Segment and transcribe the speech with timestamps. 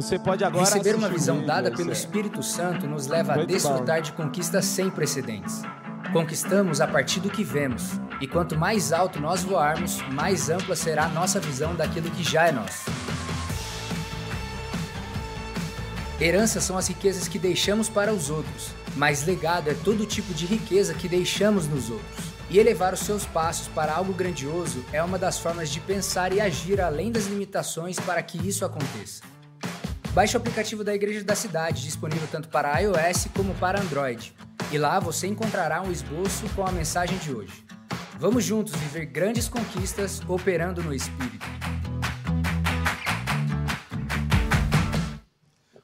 [0.00, 1.90] Você pode agora Receber uma visão dada pelo.
[1.90, 5.62] Espírito Santo nos leva a desfrutar de conquistas sem precedentes.
[6.12, 11.06] Conquistamos a partir do que vemos, e quanto mais alto nós voarmos, mais ampla será
[11.06, 12.88] a nossa visão daquilo que já é nosso.
[16.20, 20.46] Heranças são as riquezas que deixamos para os outros, mas legado é todo tipo de
[20.46, 22.24] riqueza que deixamos nos outros.
[22.48, 26.40] E elevar os seus passos para algo grandioso é uma das formas de pensar e
[26.40, 29.37] agir além das limitações para que isso aconteça.
[30.18, 34.34] Baixe o aplicativo da Igreja da Cidade, disponível tanto para iOS como para Android.
[34.72, 37.64] E lá você encontrará um esboço com a mensagem de hoje.
[38.18, 41.46] Vamos juntos viver grandes conquistas operando no Espírito.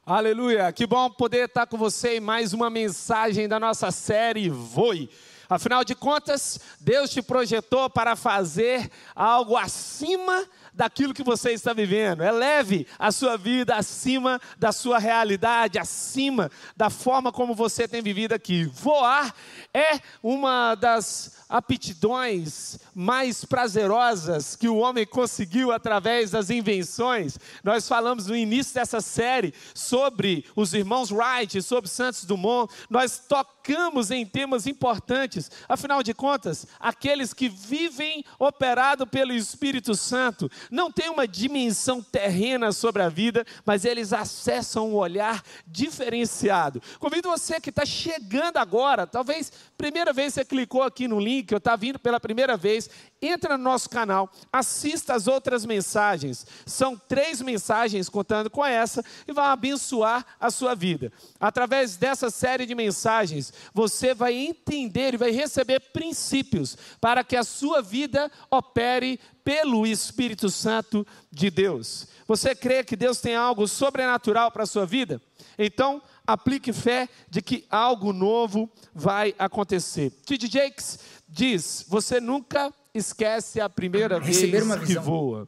[0.04, 5.08] Aleluia, que bom poder estar com você em mais uma mensagem da nossa série Voe.
[5.48, 12.22] Afinal de contas, Deus te projetou para fazer algo acima daquilo que você está vivendo.
[12.22, 18.32] Eleve a sua vida acima da sua realidade, acima da forma como você tem vivido
[18.32, 18.64] aqui.
[18.64, 19.34] Voar
[19.72, 27.38] é uma das aptidões mais prazerosas que o homem conseguiu através das invenções.
[27.62, 32.72] Nós falamos no início dessa série sobre os irmãos Wright, sobre Santos Dumont.
[32.90, 35.50] Nós tocamos em temas importantes.
[35.68, 42.72] Afinal de contas, aqueles que vivem operado pelo Espírito Santo não têm uma dimensão terrena
[42.72, 46.82] sobre a vida, mas eles acessam um olhar diferenciado.
[46.98, 51.58] Convido você que está chegando agora, talvez primeira vez você clicou aqui no link, eu
[51.58, 52.88] está vindo pela primeira vez,
[53.20, 56.46] entra no nosso canal, assista as outras mensagens.
[56.66, 61.12] São três mensagens contando com essa e vai abençoar a sua vida.
[61.40, 67.44] Através dessa série de mensagens, você vai entender e vai receber princípios para que a
[67.44, 72.08] sua vida opere pelo Espírito Santo de Deus.
[72.26, 75.20] Você crê que Deus tem algo sobrenatural para a sua vida?
[75.58, 80.10] Então, aplique fé de que algo novo vai acontecer.
[80.10, 80.48] T.D.
[80.48, 85.46] Jakes diz: Você nunca esquece a primeira Receber vez que voa.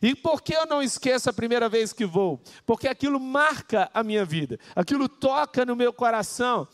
[0.00, 2.40] E por que eu não esqueço a primeira vez que vou?
[2.64, 6.68] Porque aquilo marca a minha vida, aquilo toca no meu coração.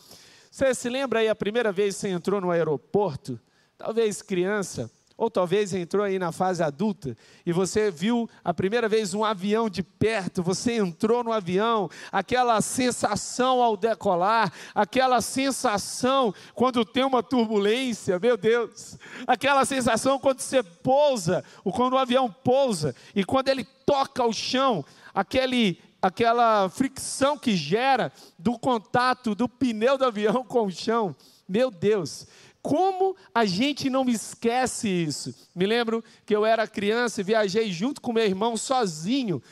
[0.50, 3.40] Você se lembra aí a primeira vez que você entrou no aeroporto?
[3.76, 7.16] Talvez criança, ou talvez entrou aí na fase adulta
[7.46, 12.60] e você viu a primeira vez um avião de perto, você entrou no avião, aquela
[12.60, 20.62] sensação ao decolar, aquela sensação quando tem uma turbulência, meu Deus, aquela sensação quando você
[20.62, 27.38] pousa, ou quando o avião pousa e quando ele toca o chão, aquele aquela fricção
[27.38, 31.16] que gera do contato do pneu do avião com o chão.
[31.48, 32.26] Meu Deus,
[32.64, 35.34] como a gente não esquece isso?
[35.54, 39.42] Me lembro que eu era criança e viajei junto com meu irmão sozinho.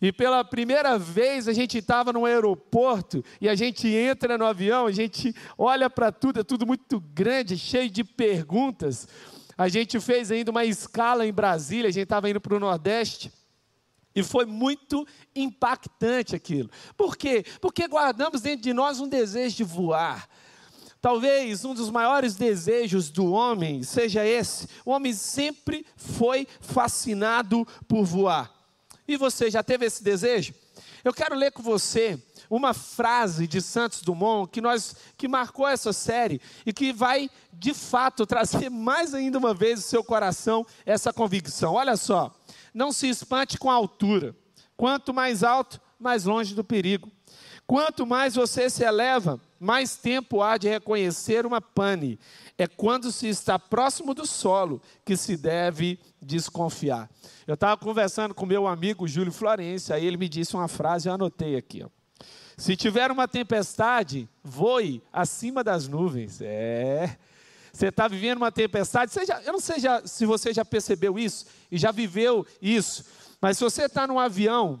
[0.00, 4.86] E pela primeira vez a gente estava no aeroporto e a gente entra no avião,
[4.86, 9.08] a gente olha para tudo, é tudo muito grande, cheio de perguntas.
[9.58, 13.32] A gente fez ainda uma escala em Brasília, a gente estava indo para o Nordeste.
[14.14, 15.04] E foi muito
[15.34, 16.70] impactante aquilo.
[16.96, 17.44] Por quê?
[17.60, 20.28] Porque guardamos dentro de nós um desejo de voar.
[21.04, 24.66] Talvez um dos maiores desejos do homem seja esse.
[24.86, 28.50] O homem sempre foi fascinado por voar.
[29.06, 30.54] E você já teve esse desejo?
[31.04, 35.92] Eu quero ler com você uma frase de Santos Dumont que nós que marcou essa
[35.92, 41.12] série e que vai de fato trazer mais ainda uma vez o seu coração essa
[41.12, 41.74] convicção.
[41.74, 42.34] Olha só,
[42.72, 44.34] não se espante com a altura.
[44.74, 47.12] Quanto mais alto, mais longe do perigo.
[47.66, 52.18] Quanto mais você se eleva, mais tempo há de reconhecer uma pane.
[52.58, 57.10] É quando se está próximo do solo que se deve desconfiar.
[57.46, 61.14] Eu estava conversando com meu amigo Júlio Florencio, aí ele me disse uma frase, eu
[61.14, 61.82] anotei aqui.
[61.82, 61.88] Ó.
[62.56, 66.40] Se tiver uma tempestade, voe acima das nuvens.
[66.40, 67.16] É.
[67.72, 69.12] Você está vivendo uma tempestade.
[69.26, 73.04] Já, eu não sei já, se você já percebeu isso e já viveu isso,
[73.40, 74.80] mas se você está num avião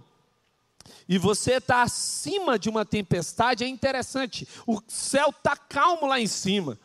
[1.08, 4.48] e você está acima de uma tempestade, é interessante.
[4.66, 6.78] O céu está calmo lá em cima.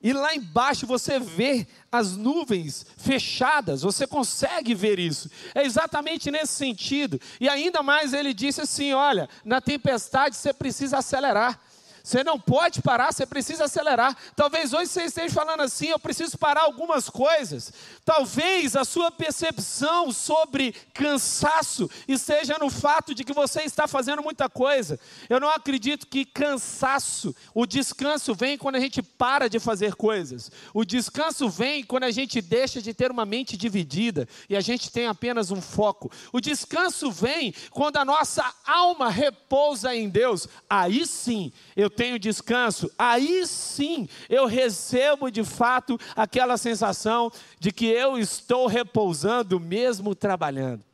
[0.00, 5.28] E lá embaixo você vê as nuvens fechadas, você consegue ver isso.
[5.54, 7.20] É exatamente nesse sentido.
[7.40, 11.60] E ainda mais ele disse assim: olha, na tempestade você precisa acelerar.
[12.08, 14.16] Você não pode parar, você precisa acelerar.
[14.34, 17.70] Talvez hoje você esteja falando assim: eu preciso parar algumas coisas.
[18.02, 24.48] Talvez a sua percepção sobre cansaço esteja no fato de que você está fazendo muita
[24.48, 24.98] coisa.
[25.28, 30.50] Eu não acredito que cansaço, o descanso vem quando a gente para de fazer coisas.
[30.72, 34.90] O descanso vem quando a gente deixa de ter uma mente dividida e a gente
[34.90, 36.10] tem apenas um foco.
[36.32, 40.48] O descanso vem quando a nossa alma repousa em Deus.
[40.70, 47.28] Aí sim eu tenho descanso, aí sim eu recebo de fato aquela sensação
[47.58, 50.84] de que eu estou repousando mesmo trabalhando.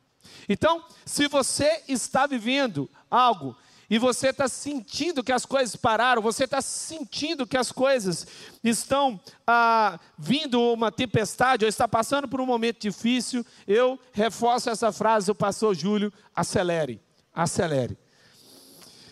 [0.49, 3.55] Então, se você está vivendo algo
[3.87, 8.25] e você está sentindo que as coisas pararam, você está sentindo que as coisas
[8.63, 14.91] estão ah, vindo uma tempestade, ou está passando por um momento difícil, eu reforço essa
[14.91, 16.99] frase do pastor Júlio: acelere,
[17.31, 17.95] acelere.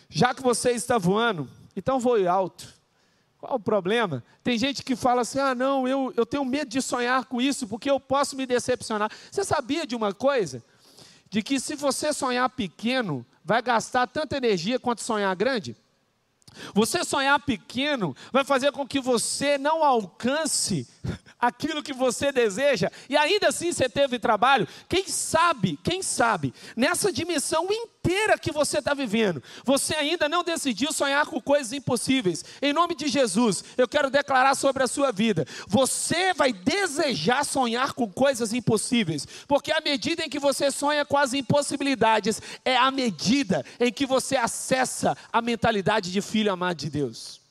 [0.09, 2.67] Já que você está voando, então voe alto.
[3.37, 4.23] Qual o problema?
[4.43, 7.67] Tem gente que fala assim: ah, não, eu, eu tenho medo de sonhar com isso,
[7.67, 9.11] porque eu posso me decepcionar.
[9.29, 10.63] Você sabia de uma coisa?
[11.29, 15.75] De que se você sonhar pequeno, vai gastar tanta energia quanto sonhar grande?
[16.73, 20.87] Você sonhar pequeno vai fazer com que você não alcance
[21.43, 24.65] aquilo que você deseja e ainda assim você teve trabalho.
[24.87, 30.93] Quem sabe, quem sabe, nessa dimensão inteira que você está vivendo, você ainda não decidiu
[30.93, 32.45] sonhar com coisas impossíveis.
[32.61, 37.91] Em nome de Jesus, eu quero declarar sobre a sua vida: você vai desejar sonhar
[37.91, 42.89] com coisas impossíveis, porque a medida em que você sonha com as impossibilidades é a
[42.89, 47.41] medida em que você acessa a mentalidade de filho amado de Deus.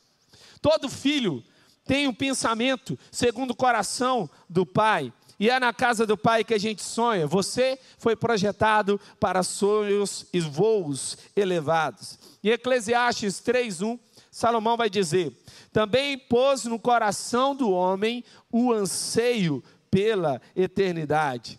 [0.62, 1.44] Todo filho
[1.84, 5.12] tem um pensamento segundo o coração do Pai.
[5.38, 7.26] E é na casa do Pai que a gente sonha.
[7.26, 12.18] Você foi projetado para sonhos e voos elevados.
[12.42, 13.98] E Eclesiastes 3:1,
[14.30, 15.36] Salomão vai dizer:
[15.72, 21.58] "Também pôs no coração do homem o anseio pela eternidade."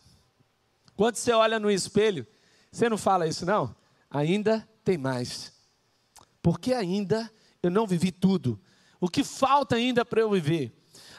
[0.95, 2.25] Quando você olha no espelho,
[2.71, 3.75] você não fala isso não?
[4.09, 5.51] Ainda tem mais.
[6.41, 7.29] Porque ainda
[7.61, 8.59] eu não vivi tudo
[9.03, 10.71] o que falta ainda para eu viver?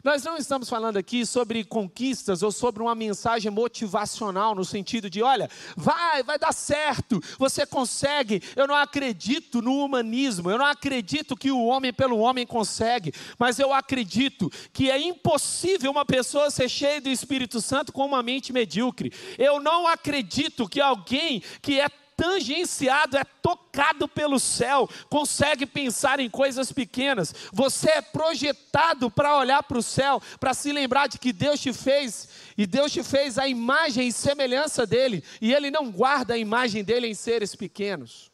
[0.03, 5.23] Nós não estamos falando aqui sobre conquistas ou sobre uma mensagem motivacional no sentido de,
[5.23, 8.43] olha, vai, vai dar certo, você consegue.
[8.57, 13.59] Eu não acredito no humanismo, eu não acredito que o homem pelo homem consegue, mas
[13.59, 18.51] eu acredito que é impossível uma pessoa ser cheia do Espírito Santo com uma mente
[18.51, 19.13] medíocre.
[19.37, 21.89] Eu não acredito que alguém que é
[22.25, 27.35] tangenciado, é tocado pelo céu, consegue pensar em coisas pequenas.
[27.53, 31.71] Você é projetado para olhar para o céu, para se lembrar de que Deus te
[31.71, 36.39] fez, e Deus te fez a imagem e semelhança dele, e ele não guarda a
[36.39, 38.33] imagem dele em seres pequenos.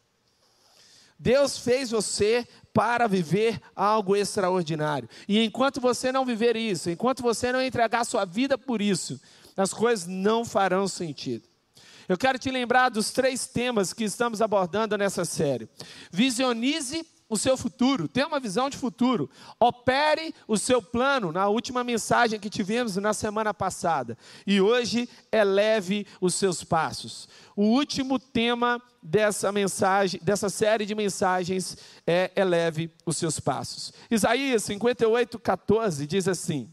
[1.18, 5.08] Deus fez você para viver algo extraordinário.
[5.28, 9.20] E enquanto você não viver isso, enquanto você não entregar sua vida por isso,
[9.56, 11.49] as coisas não farão sentido.
[12.10, 15.68] Eu quero te lembrar dos três temas que estamos abordando nessa série.
[16.10, 19.30] Visionize o seu futuro, tenha uma visão de futuro.
[19.60, 24.18] Opere o seu plano, na última mensagem que tivemos na semana passada.
[24.44, 27.28] E hoje, eleve os seus passos.
[27.54, 33.92] O último tema dessa mensagem, dessa série de mensagens é eleve os seus passos.
[34.10, 36.68] Isaías 58, 14 diz assim: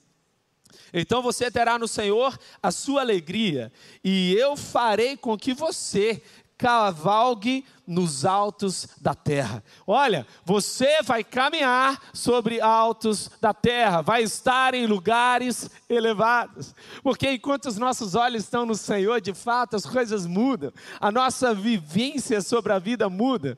[0.93, 3.71] então você terá no Senhor a sua alegria,
[4.03, 6.21] e eu farei com que você
[6.57, 9.63] cavalgue nos altos da terra.
[9.85, 16.73] Olha, você vai caminhar sobre altos da terra, vai estar em lugares elevados,
[17.03, 21.53] porque enquanto os nossos olhos estão no Senhor, de fato as coisas mudam, a nossa
[21.53, 23.57] vivência sobre a vida muda.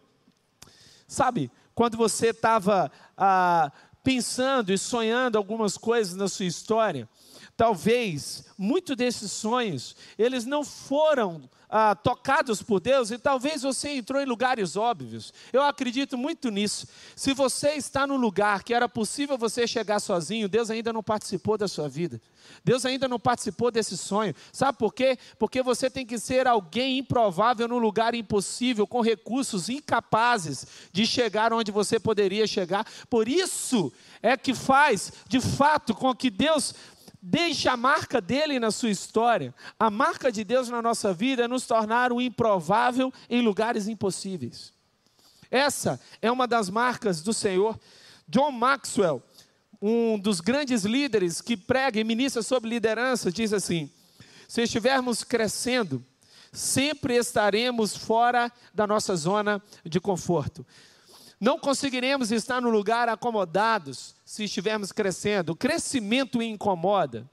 [1.07, 3.71] Sabe, quando você estava ah,
[4.03, 7.07] pensando e sonhando algumas coisas na sua história,
[7.55, 14.21] talvez muitos desses sonhos, eles não foram ah, tocados por Deus e talvez você entrou
[14.21, 15.31] em lugares óbvios.
[15.53, 16.87] Eu acredito muito nisso.
[17.15, 21.57] Se você está no lugar que era possível você chegar sozinho, Deus ainda não participou
[21.57, 22.19] da sua vida.
[22.63, 24.33] Deus ainda não participou desse sonho.
[24.51, 25.17] Sabe por quê?
[25.37, 31.53] Porque você tem que ser alguém improvável no lugar impossível, com recursos incapazes de chegar
[31.53, 32.85] onde você poderia chegar.
[33.09, 36.73] Por isso é que faz, de fato, com que Deus
[37.21, 39.53] Deixe a marca dele na sua história.
[39.77, 44.71] A marca de Deus na nossa vida é nos tornar o improvável em lugares impossíveis.
[45.51, 47.77] Essa é uma das marcas do Senhor.
[48.27, 49.21] John Maxwell,
[49.81, 53.89] um dos grandes líderes que prega e ministra sobre liderança, diz assim:
[54.47, 56.05] se estivermos crescendo,
[56.53, 60.65] sempre estaremos fora da nossa zona de conforto.
[61.39, 65.51] Não conseguiremos estar no lugar acomodados se estivermos crescendo.
[65.51, 67.29] O crescimento incomoda.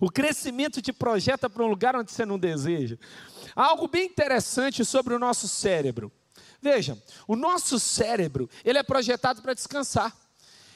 [0.00, 2.96] O crescimento te projeta para um lugar onde você não deseja.
[3.54, 6.10] Algo bem interessante sobre o nosso cérebro.
[6.62, 10.16] Veja, o nosso cérebro, ele é projetado para descansar.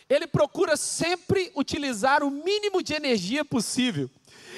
[0.08, 4.10] Ele procura sempre utilizar o mínimo de energia possível.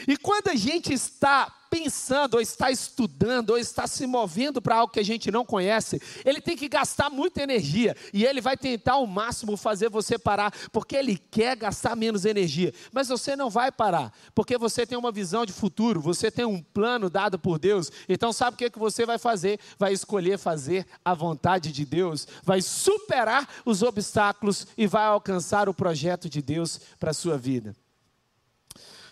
[0.09, 4.93] E quando a gente está pensando, ou está estudando, ou está se movendo para algo
[4.93, 7.97] que a gente não conhece, ele tem que gastar muita energia.
[8.13, 12.75] E ele vai tentar ao máximo fazer você parar, porque ele quer gastar menos energia.
[12.93, 16.61] Mas você não vai parar, porque você tem uma visão de futuro, você tem um
[16.61, 17.91] plano dado por Deus.
[18.07, 19.59] Então, sabe o que, que você vai fazer?
[19.79, 25.75] Vai escolher fazer a vontade de Deus, vai superar os obstáculos e vai alcançar o
[25.75, 27.75] projeto de Deus para a sua vida.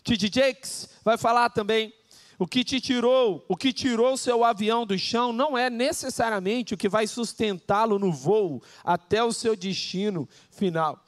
[0.04, 0.30] T.D.
[0.30, 1.92] Jakes vai falar também
[2.40, 6.76] o que te tirou, o que tirou seu avião do chão não é necessariamente o
[6.76, 10.98] que vai sustentá-lo no voo até o seu destino final.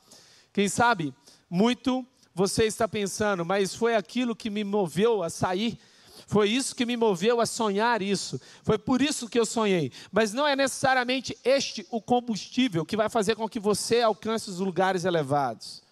[0.53, 1.15] Quem sabe,
[1.49, 5.79] muito você está pensando, mas foi aquilo que me moveu a sair
[6.27, 8.41] foi isso que me moveu a sonhar isso.
[8.62, 9.93] Foi por isso que eu sonhei.
[10.11, 14.59] Mas não é necessariamente este o combustível que vai fazer com que você alcance os
[14.59, 15.83] lugares elevados.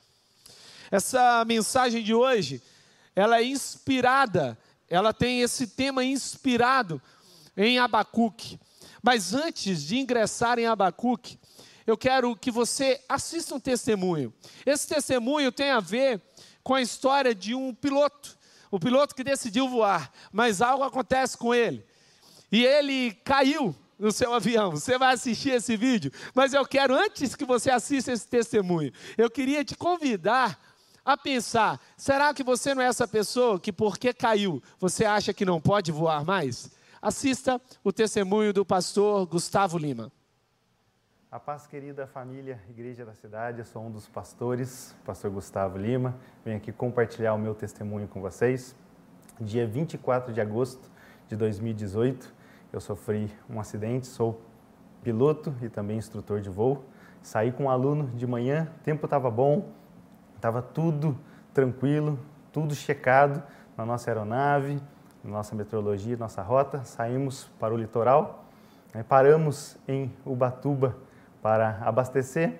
[0.91, 2.63] Essa mensagem de hoje,
[3.15, 4.57] ela é inspirada
[4.91, 7.01] ela tem esse tema inspirado
[7.57, 8.59] em Abacuque.
[9.01, 11.39] Mas antes de ingressar em Abacuque,
[11.87, 14.35] eu quero que você assista um testemunho.
[14.67, 16.21] Esse testemunho tem a ver
[16.63, 18.37] com a história de um piloto,
[18.71, 21.85] o piloto que decidiu voar, mas algo acontece com ele.
[22.53, 24.73] E ele caiu no seu avião.
[24.73, 29.31] Você vai assistir esse vídeo, mas eu quero antes que você assista esse testemunho, eu
[29.31, 30.59] queria te convidar
[31.13, 35.45] a pensar: será que você não é essa pessoa que, porque caiu, você acha que
[35.45, 36.71] não pode voar mais?
[37.03, 40.13] Assista o testemunho do pastor Gustavo Lima.
[41.33, 46.17] A paz, querida família, Igreja da Cidade, eu sou um dos pastores, pastor Gustavo Lima.
[46.45, 48.75] Venho aqui compartilhar o meu testemunho com vocês.
[49.41, 50.91] Dia 24 de agosto
[51.29, 52.35] de 2018,
[52.73, 54.43] eu sofri um acidente, sou
[55.03, 56.85] piloto e também instrutor de voo.
[57.23, 59.73] Saí com um aluno de manhã, tempo estava bom,
[60.41, 61.15] Estava tudo
[61.53, 62.19] tranquilo,
[62.51, 63.43] tudo checado
[63.77, 64.81] na nossa aeronave,
[65.23, 66.83] na nossa meteorologia, nossa rota.
[66.83, 68.47] Saímos para o litoral,
[68.95, 70.97] né, paramos em Ubatuba
[71.43, 72.59] para abastecer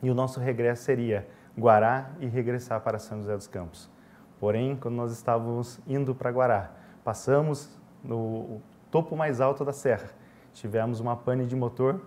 [0.00, 1.26] e o nosso regresso seria
[1.58, 3.90] Guará e regressar para São José dos Campos.
[4.38, 6.70] Porém, quando nós estávamos indo para Guará,
[7.02, 7.68] passamos
[8.04, 8.60] no
[8.92, 10.08] topo mais alto da serra,
[10.54, 12.00] tivemos uma pane de motor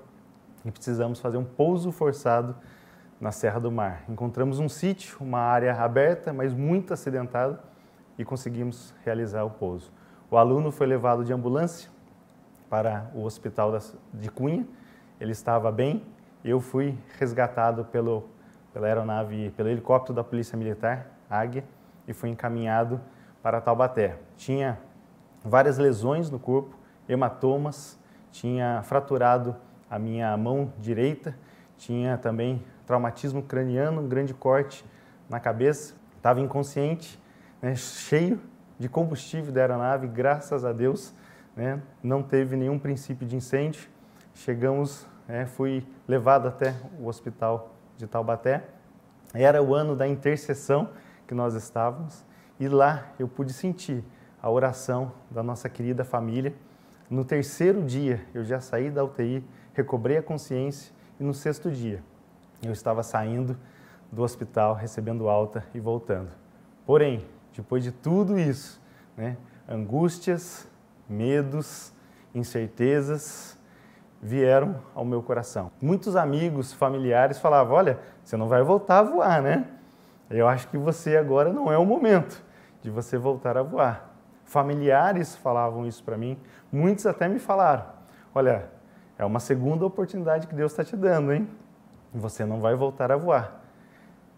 [0.64, 2.56] e precisamos fazer um pouso forçado
[3.22, 4.04] na Serra do Mar.
[4.10, 7.62] Encontramos um sítio, uma área aberta, mas muito acidentada,
[8.18, 9.92] e conseguimos realizar o pouso.
[10.30, 11.90] O aluno foi levado de ambulância
[12.68, 13.78] para o hospital
[14.12, 14.66] de Cunha,
[15.20, 16.04] ele estava bem,
[16.44, 18.24] eu fui resgatado pelo,
[18.74, 21.64] pela aeronave, pelo helicóptero da Polícia Militar, Águia,
[22.08, 23.00] e fui encaminhado
[23.44, 24.18] para Taubaté.
[24.36, 24.80] Tinha
[25.46, 26.76] várias lesões no corpo,
[27.08, 28.00] hematomas,
[28.32, 29.56] tinha fraturado
[29.90, 31.36] a minha mão direita,
[31.78, 34.84] tinha também traumatismo craniano, um grande corte
[35.30, 37.18] na cabeça, estava inconsciente,
[37.62, 38.38] né, cheio
[38.78, 41.14] de combustível da aeronave, graças a Deus,
[41.56, 43.88] né, não teve nenhum princípio de incêndio.
[44.34, 48.66] Chegamos, né, fui levado até o hospital de Taubaté.
[49.34, 50.90] Era o ano da intercessão
[51.26, 52.26] que nós estávamos
[52.60, 54.04] e lá eu pude sentir
[54.44, 56.54] a oração da nossa querida família.
[57.10, 59.42] No terceiro dia eu já saí da UTI,
[59.74, 62.04] recobrei a consciência e no sexto dia
[62.64, 63.58] eu estava saindo
[64.12, 66.30] do hospital, recebendo alta e voltando.
[66.86, 67.26] Porém,
[67.56, 68.82] depois de tudo isso,
[69.16, 69.38] né,
[69.68, 70.68] angústias,
[71.08, 71.94] medos,
[72.34, 73.58] incertezas
[74.22, 75.72] vieram ao meu coração.
[75.82, 79.68] Muitos amigos, familiares falavam: Olha, você não vai voltar a voar, né?
[80.30, 82.42] Eu acho que você agora não é o momento
[82.82, 84.10] de você voltar a voar.
[84.46, 86.38] Familiares falavam isso para mim,
[86.72, 87.86] muitos até me falaram:
[88.34, 88.70] Olha,
[89.18, 91.50] é uma segunda oportunidade que Deus está te dando, hein?
[92.14, 93.62] Você não vai voltar a voar.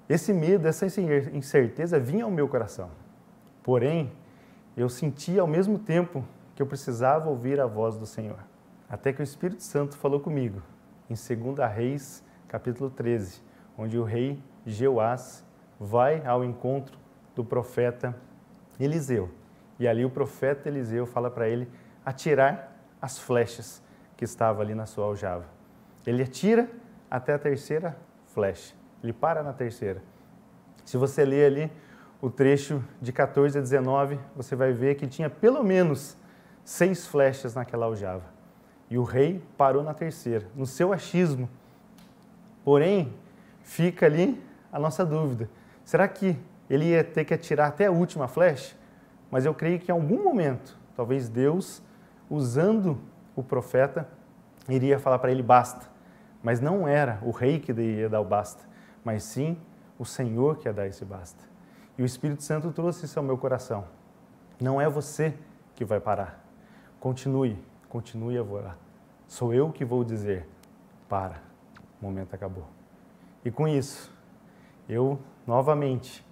[0.07, 2.89] Esse medo, essa incerteza vinha ao meu coração.
[3.63, 4.11] Porém,
[4.75, 6.23] eu sentia ao mesmo tempo
[6.55, 8.39] que eu precisava ouvir a voz do Senhor.
[8.89, 10.61] Até que o Espírito Santo falou comigo,
[11.09, 13.41] em 2 Reis, capítulo 13,
[13.77, 15.43] onde o rei Jeoás
[15.79, 16.97] vai ao encontro
[17.35, 18.15] do profeta
[18.79, 19.29] Eliseu.
[19.79, 21.67] E ali o profeta Eliseu fala para ele
[22.05, 23.81] atirar as flechas
[24.15, 25.45] que estavam ali na sua aljava.
[26.05, 26.69] Ele atira
[27.13, 27.95] até a terceira
[28.33, 28.73] flecha.
[29.03, 30.01] Ele para na terceira.
[30.83, 31.71] Se você ler ali
[32.21, 36.17] o trecho de 14 a 19, você vai ver que tinha pelo menos
[36.63, 38.25] seis flechas naquela aljava.
[38.89, 40.47] E o rei parou na terceira.
[40.55, 41.49] No seu achismo,
[42.63, 43.13] Porém,
[43.61, 44.41] fica ali
[44.71, 45.49] a nossa dúvida:
[45.83, 46.37] será que
[46.69, 48.75] ele ia ter que atirar até a última flecha?
[49.29, 51.81] Mas eu creio que em algum momento, talvez Deus,
[52.29, 52.99] usando
[53.35, 54.07] o profeta,
[54.69, 55.92] iria falar para ele: basta.
[56.43, 58.63] Mas não era o rei que ia dar o basta,
[59.03, 59.57] mas sim
[59.97, 61.41] o Senhor que ia dar esse basta.
[61.97, 63.85] E o Espírito Santo trouxe isso ao meu coração.
[64.59, 65.33] Não é você
[65.73, 66.43] que vai parar.
[66.99, 67.57] Continue,
[67.87, 68.77] continue a voar.
[69.27, 70.47] Sou eu que vou dizer:
[71.07, 71.41] para,
[72.01, 72.65] o momento acabou.
[73.45, 74.11] E com isso,
[74.87, 76.25] eu novamente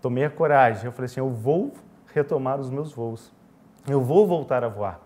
[0.00, 0.86] tomei a coragem.
[0.86, 1.74] Eu falei assim: eu vou
[2.12, 3.32] retomar os meus voos.
[3.86, 5.00] Eu vou voltar a voar.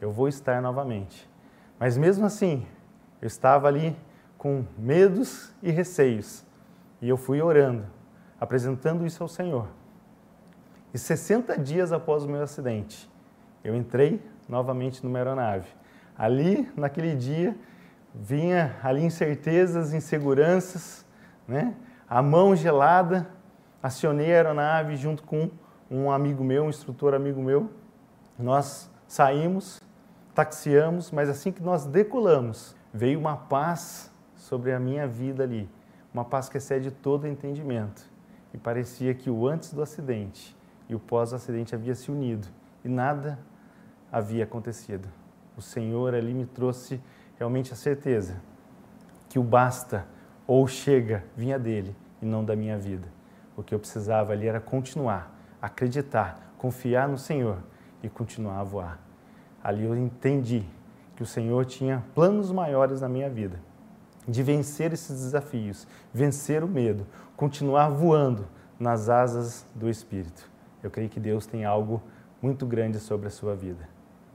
[0.00, 1.28] Eu vou estar novamente.
[1.78, 2.66] Mas mesmo assim,
[3.20, 3.96] eu estava ali
[4.36, 6.44] com medos e receios.
[7.02, 7.84] E eu fui orando,
[8.40, 9.68] apresentando isso ao Senhor.
[10.92, 13.10] E 60 dias após o meu acidente,
[13.62, 15.68] eu entrei novamente numa aeronave.
[16.16, 17.56] Ali, naquele dia,
[18.14, 21.04] vinha ali incertezas, inseguranças,
[21.46, 21.74] né?
[22.08, 23.28] A mão gelada,
[23.82, 25.50] acionei a aeronave junto com
[25.90, 27.70] um amigo meu, um instrutor amigo meu.
[28.38, 29.80] Nós saímos,
[30.34, 35.70] taxiamos, mas assim que nós decolamos, veio uma paz sobre a minha vida ali,
[36.12, 38.02] uma paz que excede todo entendimento.
[38.52, 40.56] E parecia que o antes do acidente
[40.88, 42.48] e o pós-acidente havia se unido
[42.84, 43.38] e nada
[44.10, 45.08] havia acontecido.
[45.56, 47.00] O Senhor ali me trouxe
[47.38, 48.42] realmente a certeza
[49.28, 50.04] que o basta
[50.44, 53.06] ou chega vinha dele e não da minha vida.
[53.56, 57.58] O que eu precisava ali era continuar, acreditar, confiar no Senhor
[58.02, 58.98] e continuar a voar.
[59.62, 60.66] Ali eu entendi
[61.18, 63.60] que o Senhor tinha planos maiores na minha vida,
[64.28, 65.84] de vencer esses desafios,
[66.14, 67.04] vencer o medo,
[67.36, 68.46] continuar voando
[68.78, 70.48] nas asas do Espírito.
[70.80, 72.00] Eu creio que Deus tem algo
[72.40, 73.88] muito grande sobre a sua vida.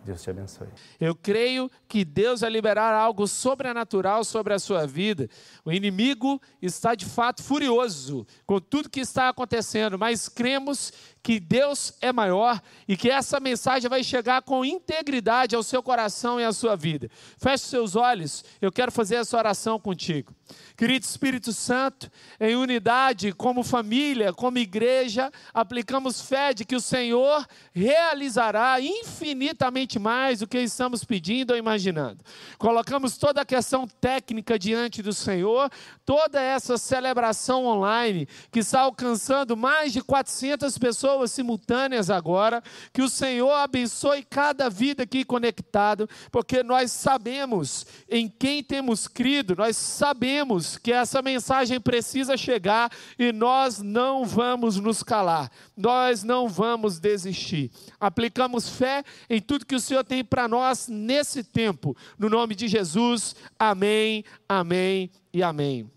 [0.03, 0.67] Deus te abençoe.
[0.99, 5.29] Eu creio que Deus vai liberar algo sobrenatural sobre a sua vida.
[5.63, 10.91] O inimigo está de fato furioso com tudo que está acontecendo, mas cremos
[11.23, 16.37] que Deus é maior e que essa mensagem vai chegar com integridade ao seu coração
[16.37, 17.09] e à sua vida.
[17.37, 20.35] Feche seus olhos, eu quero fazer essa oração contigo.
[20.75, 27.45] Querido Espírito Santo, em unidade, como família, como igreja, aplicamos fé de que o Senhor
[27.71, 32.23] realizará infinitamente mais do que estamos pedindo ou imaginando.
[32.57, 35.71] Colocamos toda a questão técnica diante do Senhor,
[36.05, 42.63] toda essa celebração online que está alcançando mais de 400 pessoas pessoas simultâneas agora.
[42.91, 49.55] Que o Senhor abençoe cada vida aqui conectado, porque nós sabemos em quem temos crido,
[49.55, 56.47] nós sabemos que essa mensagem precisa chegar e nós não vamos nos calar, nós não
[56.47, 57.71] vamos desistir.
[57.99, 61.95] Aplicamos fé em tudo que o Senhor tem para nós nesse tempo.
[62.17, 65.89] No nome de Jesus, amém, amém e amém.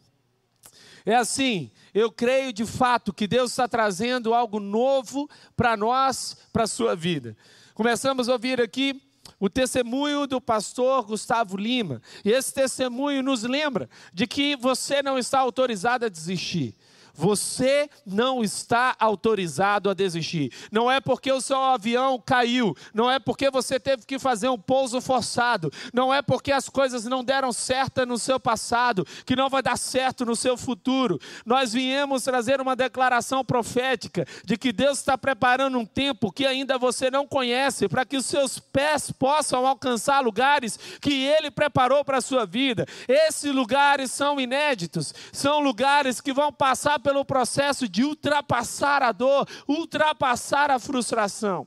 [1.05, 6.65] É assim, eu creio de fato que Deus está trazendo algo novo para nós, para
[6.65, 7.35] a sua vida.
[7.73, 9.01] Começamos a ouvir aqui
[9.41, 12.03] o testemunho do pastor Gustavo Lima.
[12.23, 16.75] E esse testemunho nos lembra de que você não está autorizado a desistir.
[17.17, 20.53] Você não está autorizado a desistir.
[20.71, 24.59] Não é porque o seu avião caiu, não é porque você teve que fazer um
[24.59, 29.49] pouso forçado, não é porque as coisas não deram certo no seu passado, que não
[29.49, 31.19] vai dar certo no seu futuro.
[31.45, 36.77] Nós viemos trazer uma declaração profética de que Deus está preparando um tempo que ainda
[36.77, 42.19] você não conhece, para que os seus pés possam alcançar lugares que Ele preparou para
[42.19, 42.87] a sua vida.
[43.09, 49.49] Esses lugares são inéditos, são lugares que vão passar pelo processo de ultrapassar a dor,
[49.69, 51.65] ultrapassar a frustração.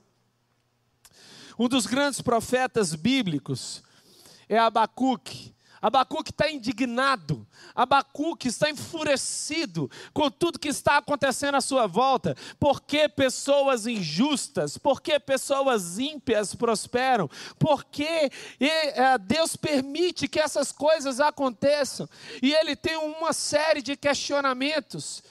[1.57, 3.81] Um dos grandes profetas bíblicos
[4.49, 5.55] é Abacuque.
[5.81, 12.35] Abacuque está indignado, Abacuque está enfurecido com tudo que está acontecendo à sua volta.
[12.59, 17.29] Por que pessoas injustas, por que pessoas ímpias prosperam?
[17.57, 22.09] Por que é, Deus permite que essas coisas aconteçam?
[22.41, 25.23] E ele tem uma série de questionamentos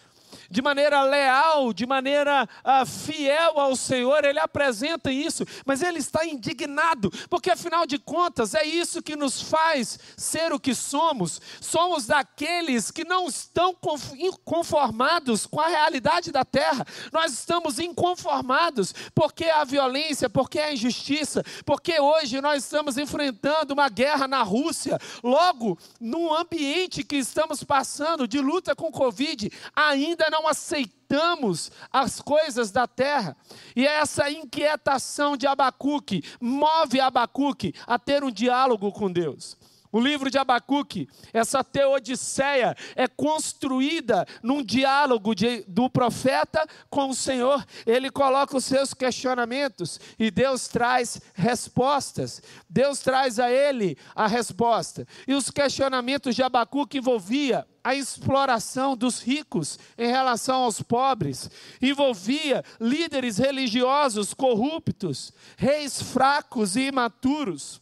[0.51, 6.25] de maneira leal, de maneira uh, fiel ao Senhor, ele apresenta isso, mas ele está
[6.25, 11.41] indignado, porque afinal de contas é isso que nos faz ser o que somos.
[11.61, 13.77] Somos daqueles que não estão
[14.45, 21.45] conformados com a realidade da terra, nós estamos inconformados porque a violência, porque a injustiça,
[21.65, 28.27] porque hoje nós estamos enfrentando uma guerra na Rússia, logo, num ambiente que estamos passando
[28.27, 33.37] de luta com Covid, ainda não não aceitamos as coisas da terra.
[33.75, 39.57] E é essa inquietação de Abacuque move Abacuque a ter um diálogo com Deus.
[39.91, 47.15] O livro de Abacuque, essa teodiceia, é construída num diálogo de, do profeta com o
[47.15, 47.65] Senhor.
[47.87, 52.43] Ele coloca os seus questionamentos e Deus traz respostas.
[52.69, 55.07] Deus traz a ele a resposta.
[55.27, 62.63] E os questionamentos de Abacuque envolvia a exploração dos ricos em relação aos pobres, envolvia
[62.79, 67.81] líderes religiosos corruptos, reis fracos e imaturos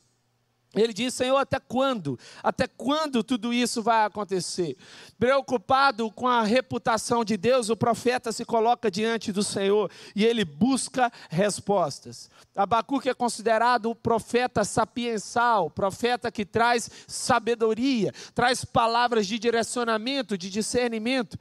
[0.76, 2.18] ele diz: Senhor, até quando?
[2.42, 4.76] Até quando tudo isso vai acontecer?
[5.18, 10.44] Preocupado com a reputação de Deus, o profeta se coloca diante do Senhor e ele
[10.44, 12.30] busca respostas.
[12.54, 20.50] Abacuque é considerado o profeta sapiensal, profeta que traz sabedoria, traz palavras de direcionamento, de
[20.50, 21.38] discernimento.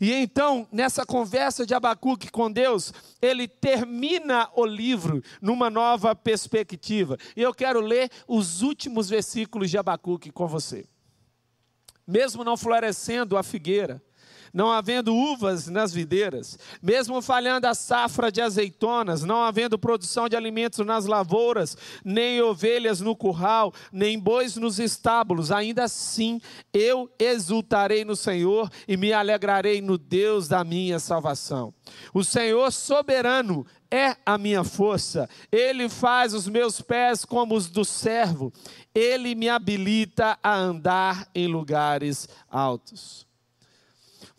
[0.00, 7.18] E então, nessa conversa de Abacuque com Deus, ele termina o livro numa nova perspectiva.
[7.36, 10.86] E eu quero ler os últimos versículos de Abacuque com você.
[12.06, 14.02] Mesmo não florescendo a figueira,
[14.52, 20.36] não havendo uvas nas videiras, mesmo falhando a safra de azeitonas, não havendo produção de
[20.36, 26.40] alimentos nas lavouras, nem ovelhas no curral, nem bois nos estábulos, ainda assim
[26.72, 31.72] eu exultarei no Senhor e me alegrarei no Deus da minha salvação.
[32.12, 37.84] O Senhor soberano é a minha força, Ele faz os meus pés como os do
[37.84, 38.52] servo,
[38.94, 43.29] Ele me habilita a andar em lugares altos.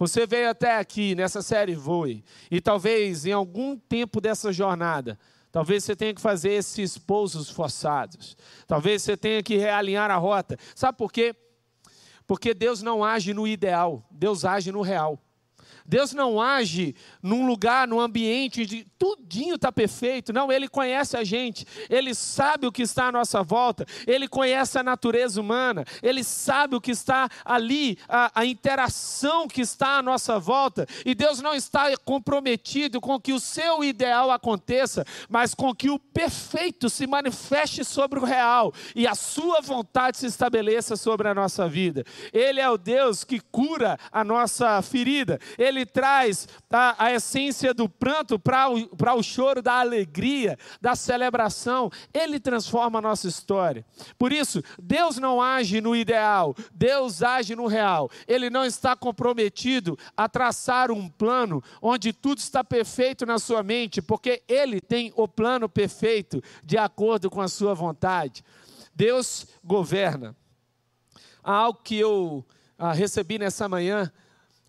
[0.01, 5.15] Você veio até aqui nessa série Voe, e talvez em algum tempo dessa jornada,
[5.51, 8.35] talvez você tenha que fazer esses pousos forçados,
[8.65, 10.57] talvez você tenha que realinhar a rota.
[10.73, 11.35] Sabe por quê?
[12.25, 15.21] Porque Deus não age no ideal, Deus age no real.
[15.91, 20.32] Deus não age num lugar, num ambiente de tudinho está perfeito.
[20.32, 24.80] Não, Ele conhece a gente, Ele sabe o que está à nossa volta, Ele conhece
[24.80, 30.01] a natureza humana, Ele sabe o que está ali, a, a interação que está à
[30.01, 30.88] nossa volta.
[31.06, 35.99] E Deus não está comprometido com que o seu ideal aconteça, mas com que o
[35.99, 41.67] perfeito se manifeste sobre o real e a sua vontade se estabeleça sobre a nossa
[41.67, 42.06] vida.
[42.32, 45.38] Ele é o Deus que cura a nossa ferida.
[45.58, 50.96] Ele ele traz a, a essência do pranto para o, o choro da alegria, da
[50.96, 51.89] celebração.
[52.13, 53.86] Ele transforma a nossa história.
[54.17, 58.10] Por isso, Deus não age no ideal, Deus age no real.
[58.28, 64.02] Ele não está comprometido a traçar um plano onde tudo está perfeito na sua mente,
[64.02, 68.44] porque Ele tem o plano perfeito de acordo com a sua vontade.
[68.94, 70.36] Deus governa.
[71.44, 72.46] Há algo que eu
[72.78, 74.12] ah, recebi nessa manhã,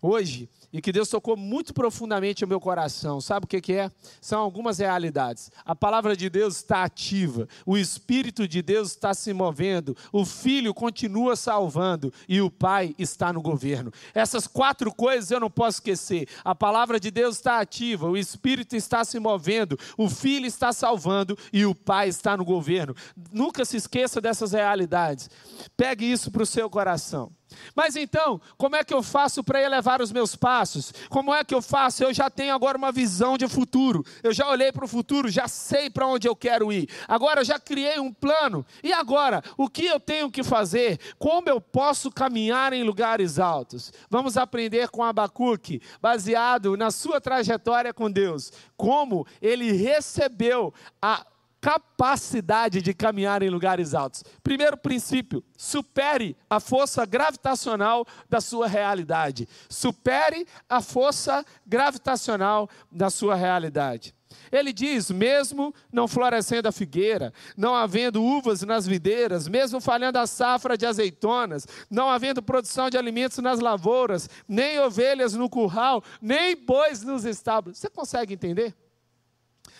[0.01, 3.21] hoje, e que Deus tocou muito profundamente o meu coração.
[3.21, 3.91] Sabe o que, que é?
[4.19, 5.51] São algumas realidades.
[5.63, 10.73] A palavra de Deus está ativa, o Espírito de Deus está se movendo, o Filho
[10.73, 13.93] continua salvando e o Pai está no governo.
[14.15, 16.27] Essas quatro coisas eu não posso esquecer.
[16.43, 21.37] A palavra de Deus está ativa, o Espírito está se movendo, o Filho está salvando
[21.51, 22.95] e o Pai está no governo.
[23.31, 25.29] Nunca se esqueça dessas realidades.
[25.77, 27.31] Pegue isso para o seu coração.
[27.75, 30.93] Mas então, como é que eu faço para elevar os meus passos?
[31.09, 32.03] Como é que eu faço?
[32.03, 34.03] Eu já tenho agora uma visão de futuro.
[34.21, 36.89] Eu já olhei para o futuro, já sei para onde eu quero ir.
[37.07, 38.65] Agora eu já criei um plano.
[38.83, 40.99] E agora, o que eu tenho que fazer?
[41.17, 43.91] Como eu posso caminhar em lugares altos?
[44.09, 51.25] Vamos aprender com Abacuque, baseado na sua trajetória com Deus, como ele recebeu a
[51.63, 54.21] capacidade de caminhar em lugares altos.
[54.43, 59.47] Primeiro princípio: supere a força gravitacional da sua realidade.
[59.69, 64.13] Supere a força gravitacional da sua realidade.
[64.51, 70.27] Ele diz: mesmo não florescendo a figueira, não havendo uvas nas videiras, mesmo falhando a
[70.27, 76.57] safra de azeitonas, não havendo produção de alimentos nas lavouras, nem ovelhas no curral, nem
[76.57, 77.77] bois nos estábulos.
[77.77, 78.75] Você consegue entender?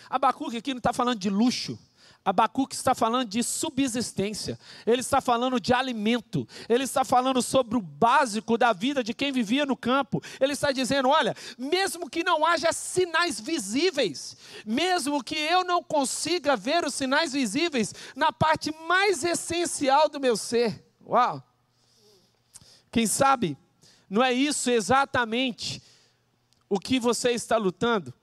[0.08, 1.78] Abacuque aqui não está falando de luxo.
[2.24, 7.82] Abacuque está falando de subsistência, ele está falando de alimento, ele está falando sobre o
[7.82, 10.22] básico da vida de quem vivia no campo.
[10.40, 16.56] Ele está dizendo: olha, mesmo que não haja sinais visíveis, mesmo que eu não consiga
[16.56, 21.42] ver os sinais visíveis na parte mais essencial do meu ser, uau!
[22.90, 23.58] Quem sabe
[24.08, 25.82] não é isso exatamente
[26.70, 28.14] o que você está lutando?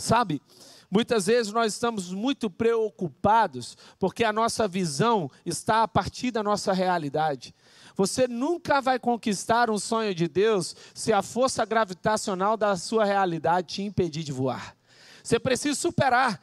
[0.00, 0.42] Sabe?
[0.90, 6.72] Muitas vezes nós estamos muito preocupados porque a nossa visão está a partir da nossa
[6.72, 7.54] realidade.
[7.94, 13.74] Você nunca vai conquistar um sonho de Deus se a força gravitacional da sua realidade
[13.74, 14.74] te impedir de voar.
[15.22, 16.40] Você precisa superar.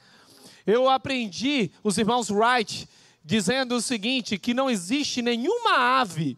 [0.65, 2.87] Eu aprendi, os irmãos Wright
[3.25, 6.37] dizendo o seguinte: que não existe nenhuma ave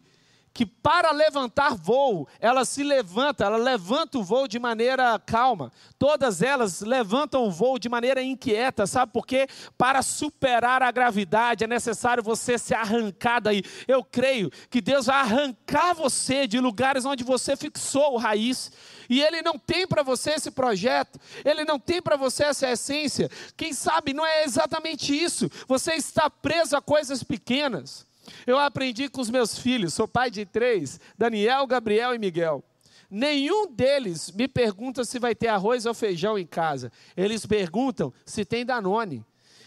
[0.52, 5.70] que para levantar voo, ela se levanta, ela levanta o voo de maneira calma.
[5.98, 9.46] Todas elas levantam o voo de maneira inquieta, sabe por quê?
[9.78, 13.62] Para superar a gravidade é necessário você se arrancar daí.
[13.86, 18.72] Eu creio que Deus vai arrancar você de lugares onde você fixou o raiz.
[19.08, 23.30] E Ele não tem para você esse projeto, Ele não tem para você essa essência.
[23.56, 25.50] Quem sabe não é exatamente isso.
[25.66, 28.09] Você está preso a coisas pequenas.
[28.46, 32.64] Eu aprendi com os meus filhos, sou pai de três, Daniel, Gabriel e Miguel.
[33.10, 36.92] Nenhum deles me pergunta se vai ter arroz ou feijão em casa.
[37.16, 39.24] Eles perguntam se tem Danone.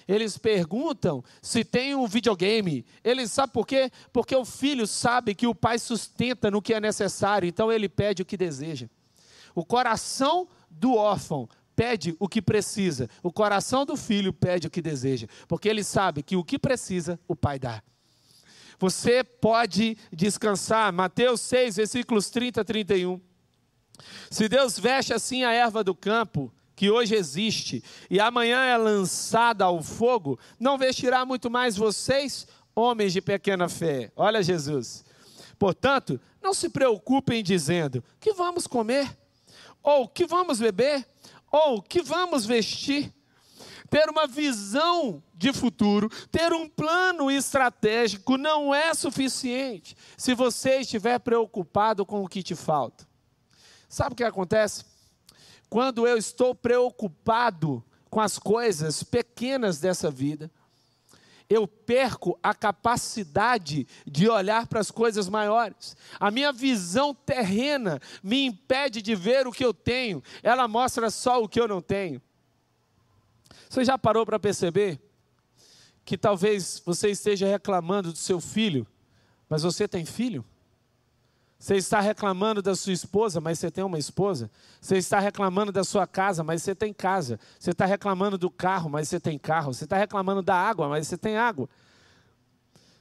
[0.08, 2.86] Eles perguntam se tem um videogame.
[3.04, 3.92] Eles sabem por quê?
[4.12, 8.22] Porque o filho sabe que o pai sustenta no que é necessário, então ele pede
[8.22, 8.88] o que deseja.
[9.56, 13.10] O coração do órfão pede o que precisa.
[13.22, 17.20] O coração do filho pede o que deseja, porque ele sabe que o que precisa,
[17.28, 17.82] o pai dá.
[18.84, 20.92] Você pode descansar.
[20.92, 23.18] Mateus 6, versículos 30 a 31.
[24.30, 29.64] Se Deus veste assim a erva do campo, que hoje existe, e amanhã é lançada
[29.64, 34.12] ao fogo, não vestirá muito mais vocês, homens de pequena fé.
[34.18, 35.06] Olha Jesus.
[35.58, 39.18] Portanto, não se preocupem dizendo: que vamos comer?
[39.82, 41.08] Ou que vamos beber?
[41.50, 43.14] Ou que vamos vestir?
[43.94, 51.20] Ter uma visão de futuro, ter um plano estratégico não é suficiente se você estiver
[51.20, 53.08] preocupado com o que te falta.
[53.88, 54.84] Sabe o que acontece?
[55.70, 60.50] Quando eu estou preocupado com as coisas pequenas dessa vida,
[61.48, 65.96] eu perco a capacidade de olhar para as coisas maiores.
[66.20, 71.44] A minha visão terrena me impede de ver o que eu tenho, ela mostra só
[71.44, 72.20] o que eu não tenho.
[73.74, 75.02] Você já parou para perceber
[76.06, 78.86] que talvez você esteja reclamando do seu filho,
[79.50, 80.46] mas você tem filho?
[81.58, 84.52] Você está reclamando da sua esposa, mas você tem uma esposa.
[84.80, 87.40] Você está reclamando da sua casa, mas você tem casa.
[87.58, 89.74] Você está reclamando do carro, mas você tem carro.
[89.74, 91.68] Você está reclamando da água, mas você tem água.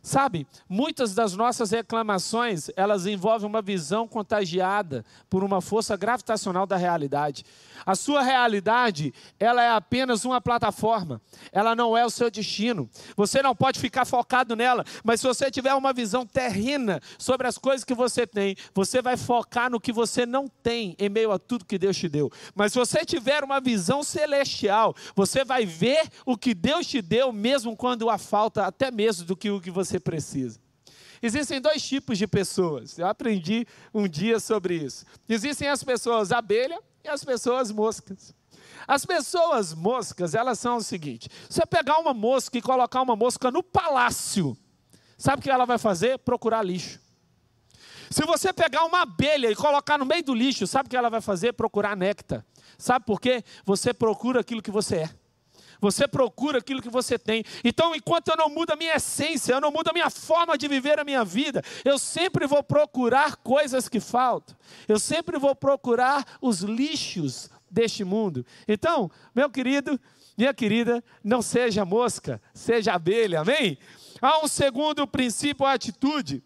[0.02, 6.76] Sabe, muitas das nossas reclamações, elas envolvem uma visão contagiada por uma força gravitacional da
[6.76, 7.44] realidade.
[7.86, 11.20] A sua realidade, ela é apenas uma plataforma.
[11.52, 12.90] Ela não é o seu destino.
[13.16, 17.56] Você não pode ficar focado nela, mas se você tiver uma visão terrena sobre as
[17.56, 21.38] coisas que você tem, você vai focar no que você não tem em meio a
[21.38, 22.30] tudo que Deus te deu.
[22.56, 27.32] Mas se você tiver uma visão celestial, você vai ver o que Deus te deu
[27.32, 30.60] mesmo quando há falta até mesmo do que o que você precisa.
[31.22, 32.98] Existem dois tipos de pessoas.
[32.98, 35.04] Eu aprendi um dia sobre isso.
[35.28, 38.34] Existem as pessoas abelha e as pessoas moscas.
[38.86, 43.50] As pessoas moscas, elas são o seguinte: você pegar uma mosca e colocar uma mosca
[43.50, 44.56] no palácio,
[45.16, 46.18] sabe o que ela vai fazer?
[46.18, 47.00] Procurar lixo.
[48.10, 51.08] Se você pegar uma abelha e colocar no meio do lixo, sabe o que ela
[51.08, 51.52] vai fazer?
[51.52, 52.44] Procurar néctar.
[52.76, 53.44] Sabe por quê?
[53.64, 55.10] Você procura aquilo que você é.
[55.82, 57.44] Você procura aquilo que você tem.
[57.64, 60.68] Então, enquanto eu não mudo a minha essência, eu não mudo a minha forma de
[60.68, 64.56] viver a minha vida, eu sempre vou procurar coisas que faltam.
[64.86, 68.46] Eu sempre vou procurar os lixos deste mundo.
[68.68, 69.98] Então, meu querido,
[70.38, 73.76] minha querida, não seja mosca, seja abelha, amém?
[74.20, 76.44] Há um segundo princípio, a atitude.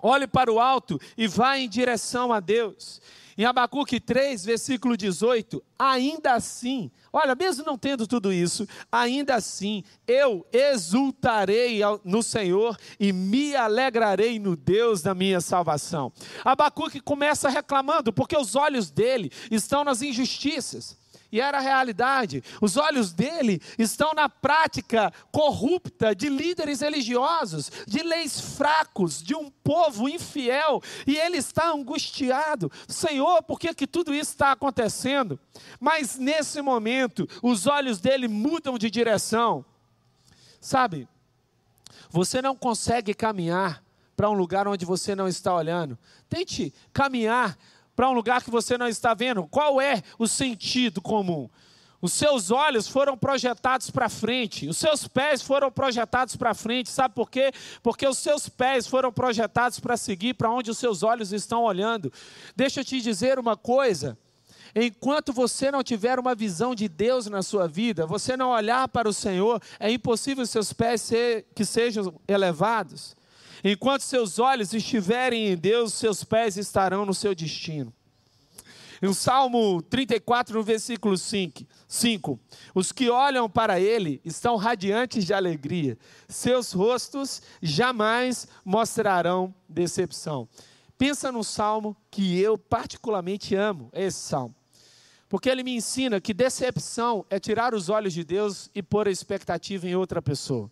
[0.00, 3.02] Olhe para o alto e vá em direção a Deus.
[3.38, 9.84] Em Abacuque 3, versículo 18, ainda assim, olha, mesmo não tendo tudo isso, ainda assim
[10.08, 16.10] eu exultarei no Senhor e me alegrarei no Deus da minha salvação.
[16.42, 20.96] Abacuque começa reclamando, porque os olhos dele estão nas injustiças.
[21.30, 22.42] E era a realidade.
[22.60, 29.50] Os olhos dele estão na prática corrupta de líderes religiosos, de leis fracos, de um
[29.50, 30.82] povo infiel.
[31.06, 32.70] E ele está angustiado.
[32.88, 35.38] Senhor, por que, que tudo isso está acontecendo?
[35.80, 39.64] Mas nesse momento, os olhos dele mudam de direção.
[40.60, 41.08] Sabe,
[42.10, 43.84] você não consegue caminhar
[44.16, 45.98] para um lugar onde você não está olhando.
[46.28, 47.56] Tente caminhar
[47.96, 49.46] para um lugar que você não está vendo.
[49.46, 51.48] Qual é o sentido comum?
[52.00, 57.14] Os seus olhos foram projetados para frente, os seus pés foram projetados para frente, sabe
[57.14, 57.50] por quê?
[57.82, 62.12] Porque os seus pés foram projetados para seguir para onde os seus olhos estão olhando.
[62.54, 64.16] Deixa eu te dizer uma coisa:
[64.74, 69.08] enquanto você não tiver uma visão de Deus na sua vida, você não olhar para
[69.08, 73.16] o Senhor, é impossível seus pés ser, que sejam elevados.
[73.68, 77.92] Enquanto seus olhos estiverem em Deus, seus pés estarão no seu destino.
[79.02, 82.38] No Salmo 34, no versículo 5, 5,
[82.72, 85.98] os que olham para ele estão radiantes de alegria,
[86.28, 90.48] seus rostos jamais mostrarão decepção.
[90.96, 94.54] Pensa num salmo que eu particularmente amo, esse salmo.
[95.28, 99.10] Porque ele me ensina que decepção é tirar os olhos de Deus e pôr a
[99.10, 100.70] expectativa em outra pessoa.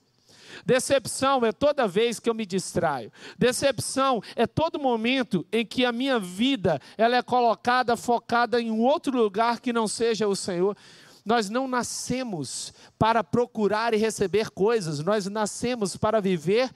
[0.64, 3.12] Decepção é toda vez que eu me distraio.
[3.38, 8.80] Decepção é todo momento em que a minha vida ela é colocada focada em um
[8.80, 10.76] outro lugar que não seja o Senhor.
[11.24, 16.70] Nós não nascemos para procurar e receber coisas, nós nascemos para viver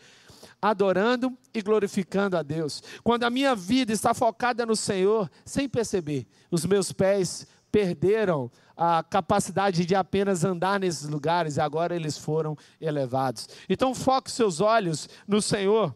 [0.61, 2.83] adorando e glorificando a Deus.
[3.05, 9.03] Quando a minha vida está focada no Senhor, sem perceber, os meus pés perderam a
[9.03, 13.49] capacidade de apenas andar nesses lugares e agora eles foram elevados.
[13.69, 15.95] Então foque seus olhos no Senhor.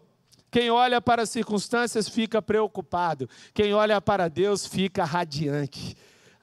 [0.50, 5.96] Quem olha para as circunstâncias fica preocupado, quem olha para Deus fica radiante.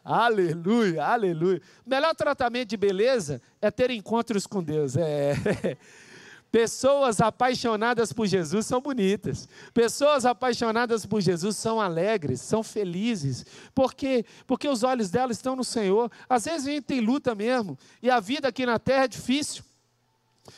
[0.04, 1.62] Aleluia, aleluia.
[1.86, 4.96] Melhor tratamento de beleza é ter encontros com Deus.
[4.98, 5.36] É.
[6.52, 9.48] Pessoas apaixonadas por Jesus são bonitas.
[9.74, 13.46] Pessoas apaixonadas por Jesus são alegres, são felizes.
[13.74, 14.26] Por quê?
[14.48, 16.12] Porque os olhos delas estão no Senhor.
[16.28, 17.78] Às vezes a gente tem luta mesmo.
[18.02, 19.64] E a vida aqui na terra é difícil.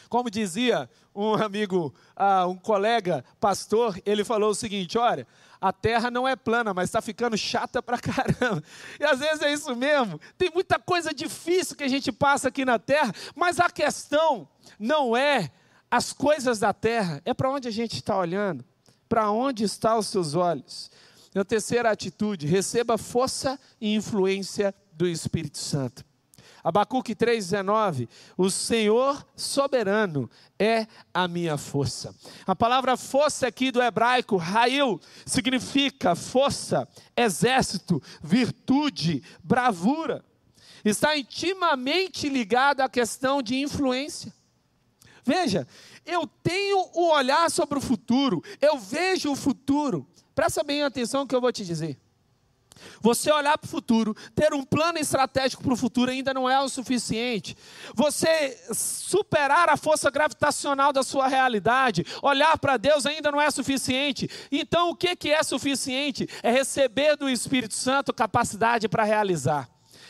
[0.08, 5.28] Como dizia um amigo, uh, um colega pastor, ele falou o seguinte: olha,
[5.60, 8.64] a terra não é plana, mas está ficando chata pra caramba.
[9.00, 10.20] E às vezes é isso mesmo.
[10.38, 14.48] Tem muita coisa difícil que a gente passa aqui na terra, mas a questão
[14.80, 15.52] não é
[15.92, 18.64] as coisas da terra, é para onde a gente está olhando,
[19.10, 20.90] para onde estão os seus olhos.
[21.36, 26.06] A terceira atitude, receba força e influência do Espírito Santo.
[26.64, 32.16] Abacuque 3,19: O Senhor soberano é a minha força.
[32.46, 40.24] A palavra força aqui do hebraico, rail, significa força, exército, virtude, bravura.
[40.86, 44.34] Está intimamente ligado à questão de influência.
[45.34, 45.66] Veja,
[46.06, 50.06] eu tenho o olhar sobre o futuro, eu vejo o futuro.
[50.36, 51.98] Presta bem atenção que eu vou te dizer.
[53.00, 56.60] Você olhar para o futuro, ter um plano estratégico para o futuro ainda não é
[56.60, 57.56] o suficiente.
[57.96, 64.30] Você superar a força gravitacional da sua realidade, olhar para Deus ainda não é suficiente.
[64.52, 66.28] Então, o que, que é suficiente?
[66.44, 69.70] É receber do Espírito Santo capacidade para realizar.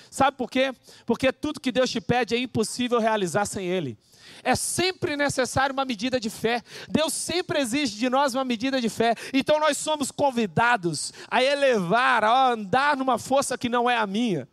[0.09, 0.73] Sabe por quê?
[1.05, 3.99] Porque tudo que Deus te pede é impossível realizar sem Ele.
[4.43, 6.61] É sempre necessário uma medida de fé.
[6.89, 9.15] Deus sempre exige de nós uma medida de fé.
[9.33, 14.47] Então nós somos convidados a elevar, a andar numa força que não é a minha.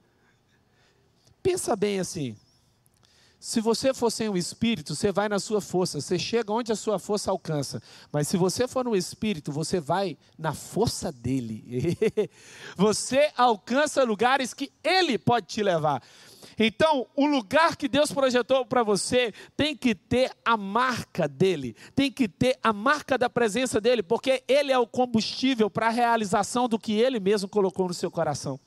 [1.43, 2.37] Pensa bem assim.
[3.41, 6.77] Se você for sem o Espírito, você vai na sua força, você chega onde a
[6.77, 7.81] sua força alcança.
[8.11, 11.97] Mas se você for no Espírito, você vai na força dele.
[12.77, 16.03] você alcança lugares que ele pode te levar.
[16.59, 22.11] Então, o lugar que Deus projetou para você tem que ter a marca dele, tem
[22.11, 26.69] que ter a marca da presença dele, porque ele é o combustível para a realização
[26.69, 28.59] do que ele mesmo colocou no seu coração.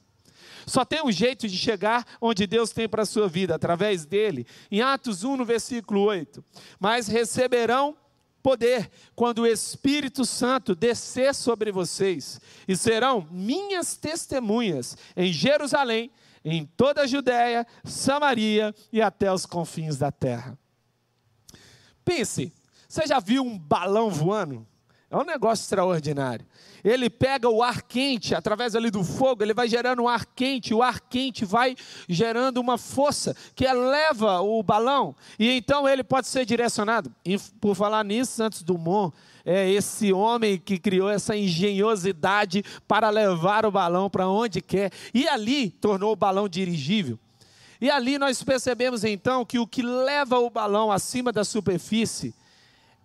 [0.65, 4.45] Só tem um jeito de chegar onde Deus tem para a sua vida, através dele.
[4.69, 6.43] Em Atos 1, no versículo 8:
[6.79, 7.95] Mas receberão
[8.41, 16.11] poder quando o Espírito Santo descer sobre vocês, e serão minhas testemunhas em Jerusalém,
[16.43, 20.57] em toda a Judéia, Samaria e até os confins da terra.
[22.03, 22.51] Pense,
[22.87, 24.67] você já viu um balão voando?
[25.11, 26.45] É um negócio extraordinário.
[26.81, 30.73] Ele pega o ar quente, através ali do fogo, ele vai gerando um ar quente,
[30.73, 31.75] o ar quente vai
[32.07, 37.13] gerando uma força que eleva o balão, e então ele pode ser direcionado.
[37.25, 43.65] E por falar nisso, Santos Dumont é esse homem que criou essa engenhosidade para levar
[43.65, 47.19] o balão para onde quer, e ali tornou o balão dirigível.
[47.81, 52.33] E ali nós percebemos então que o que leva o balão acima da superfície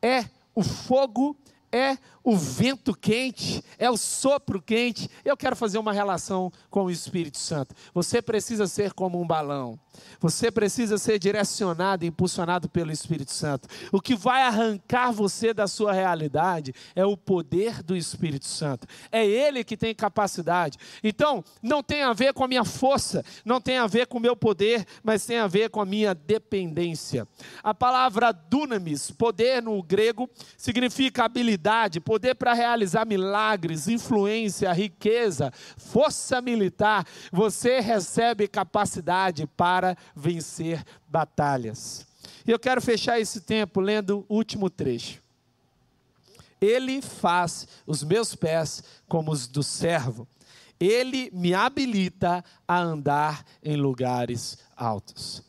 [0.00, 1.36] é o fogo,
[1.72, 5.08] é o vento quente, é o sopro quente.
[5.24, 7.72] Eu quero fazer uma relação com o Espírito Santo.
[7.94, 9.78] Você precisa ser como um balão.
[10.20, 13.68] Você precisa ser direcionado e impulsionado pelo Espírito Santo.
[13.92, 18.88] O que vai arrancar você da sua realidade é o poder do Espírito Santo.
[19.12, 20.78] É Ele que tem capacidade.
[21.04, 24.20] Então, não tem a ver com a minha força, não tem a ver com o
[24.20, 27.26] meu poder, mas tem a ver com a minha dependência.
[27.62, 36.40] A palavra dunamis, poder no grego, significa habilidade, poder para realizar milagres, influência, riqueza, força
[36.40, 37.06] militar.
[37.32, 42.06] Você recebe capacidade para vencer batalhas.
[42.46, 45.20] E eu quero fechar esse tempo lendo o último trecho.
[46.60, 50.26] Ele faz os meus pés como os do servo
[50.80, 55.42] Ele me habilita a andar em lugares altos.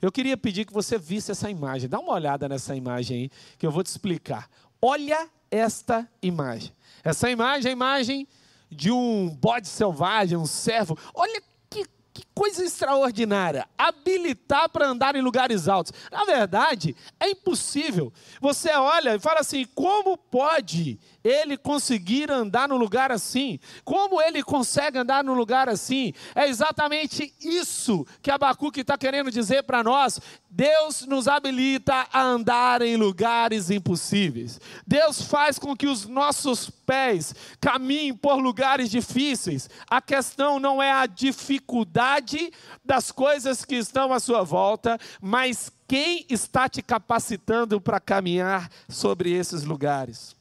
[0.00, 1.88] Eu queria pedir que você visse essa imagem.
[1.88, 4.48] Dá uma olhada nessa imagem aí, que eu vou te explicar.
[4.82, 6.72] Olha esta imagem.
[7.04, 8.28] Essa imagem é a imagem
[8.70, 10.96] de um bode selvagem, um servo.
[11.12, 13.66] Olha que, que coisa extraordinária.
[13.76, 15.92] Habilitar para andar em lugares altos.
[16.10, 18.12] Na verdade, é impossível.
[18.40, 23.58] Você olha e fala assim: como pode ele conseguir andar num lugar assim?
[23.84, 26.12] Como ele consegue andar num lugar assim?
[26.34, 30.20] É exatamente isso que Abacuque está querendo dizer para nós.
[30.48, 34.60] Deus nos habilita a andar em lugares impossíveis.
[34.86, 39.70] Deus faz com que os nossos pés caminhem por lugares difíceis.
[39.88, 42.52] A questão não é a dificuldade
[42.84, 49.32] das coisas que estão à sua volta, mas quem está te capacitando para caminhar sobre
[49.32, 50.39] esses lugares.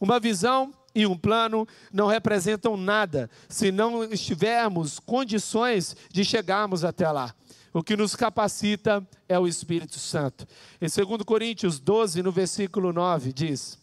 [0.00, 7.10] Uma visão e um plano não representam nada se não estivermos condições de chegarmos até
[7.10, 7.34] lá.
[7.72, 10.46] O que nos capacita é o Espírito Santo.
[10.80, 13.76] Em 2 Coríntios 12, no versículo 9, diz: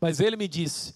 [0.00, 0.94] Mas ele me disse: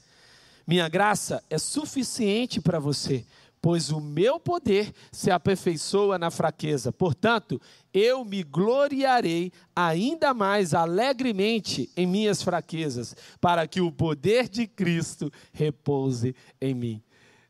[0.67, 3.25] Minha graça é suficiente para você,
[3.61, 6.93] pois o meu poder se aperfeiçoa na fraqueza.
[6.93, 7.61] Portanto,
[7.93, 15.31] eu me gloriarei ainda mais alegremente em minhas fraquezas, para que o poder de Cristo
[15.53, 17.03] repouse em mim.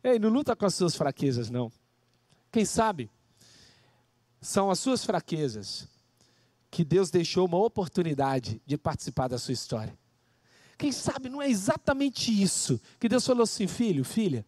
[0.02, 1.70] Ei, não luta com as suas fraquezas, não.
[2.50, 3.10] Quem sabe
[4.40, 5.88] são as suas fraquezas
[6.70, 9.98] que Deus deixou uma oportunidade de participar da sua história.
[10.76, 14.46] Quem sabe não é exatamente isso que Deus falou assim, filho, filha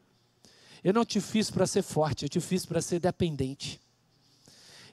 [0.82, 3.80] eu não te fiz para ser forte, eu te fiz para ser dependente.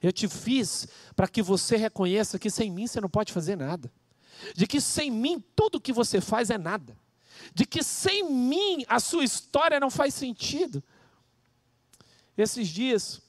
[0.01, 3.91] Eu te fiz para que você reconheça que sem mim você não pode fazer nada.
[4.55, 6.95] De que sem mim tudo que você faz é nada.
[7.53, 10.83] De que sem mim a sua história não faz sentido.
[12.37, 13.21] Esses dias,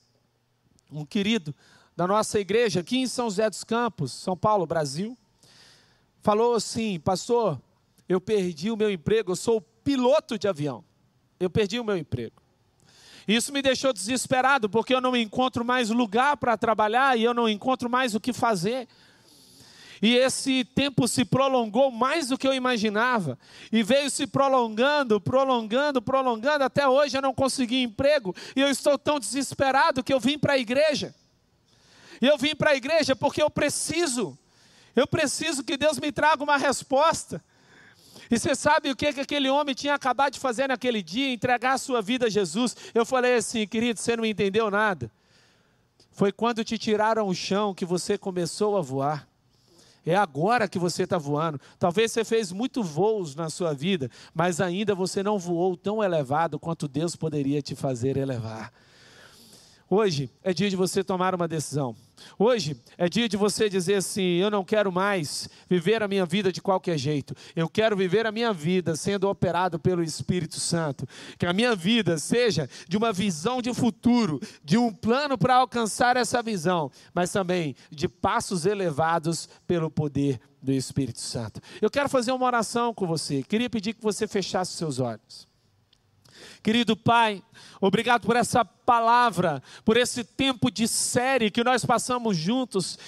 [0.90, 1.54] um querido
[1.96, 5.16] da nossa igreja aqui em São José dos Campos, São Paulo, Brasil,
[6.20, 7.60] falou assim: Pastor,
[8.08, 10.84] eu perdi o meu emprego, eu sou piloto de avião.
[11.40, 12.42] Eu perdi o meu emprego.
[13.28, 17.46] Isso me deixou desesperado, porque eu não encontro mais lugar para trabalhar e eu não
[17.46, 18.88] encontro mais o que fazer.
[20.00, 23.38] E esse tempo se prolongou mais do que eu imaginava.
[23.70, 26.64] E veio se prolongando, prolongando, prolongando.
[26.64, 28.34] Até hoje eu não consegui emprego.
[28.56, 31.14] E eu estou tão desesperado que eu vim para a igreja.
[32.22, 34.38] E eu vim para a igreja porque eu preciso.
[34.96, 37.42] Eu preciso que Deus me traga uma resposta.
[38.30, 41.32] E você sabe o que, que aquele homem tinha acabado de fazer naquele dia?
[41.32, 42.76] Entregar a sua vida a Jesus.
[42.94, 45.10] Eu falei assim, querido, você não entendeu nada.
[46.10, 49.28] Foi quando te tiraram o chão que você começou a voar.
[50.04, 51.60] É agora que você está voando.
[51.78, 56.58] Talvez você fez muito voos na sua vida, mas ainda você não voou tão elevado
[56.58, 58.72] quanto Deus poderia te fazer elevar.
[59.90, 61.96] Hoje é dia de você tomar uma decisão.
[62.38, 66.52] Hoje é dia de você dizer assim: eu não quero mais viver a minha vida
[66.52, 67.34] de qualquer jeito.
[67.56, 71.08] Eu quero viver a minha vida sendo operado pelo Espírito Santo.
[71.38, 76.18] Que a minha vida seja de uma visão de futuro, de um plano para alcançar
[76.18, 81.62] essa visão, mas também de passos elevados pelo poder do Espírito Santo.
[81.80, 83.42] Eu quero fazer uma oração com você.
[83.42, 85.47] Queria pedir que você fechasse seus olhos.
[86.62, 87.42] Querido Pai,
[87.80, 92.98] obrigado por essa palavra, por esse tempo de série que nós passamos juntos